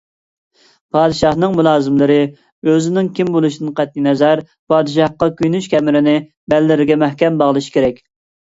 [0.95, 2.15] پادىشاھنىڭ مۇلازىملىرى
[2.73, 4.41] ئۆزىنىڭ كىم بولۇشىدىن قەتئىينەزەر،
[4.75, 6.17] پادىشاھقا كۆيۈنۈش كەمىرىنى
[6.55, 8.05] بەللىرىگە مەھكەم باغلىشى كېرەك.